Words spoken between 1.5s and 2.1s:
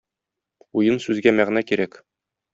кирәк.